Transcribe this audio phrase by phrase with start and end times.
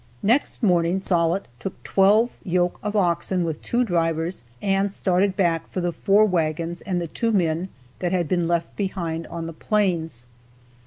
[0.23, 5.79] Next morning Sollitt took twelve yoke of oxen with two drivers, and started back for
[5.79, 10.25] the four wagons and two men that had been left behind on the plains.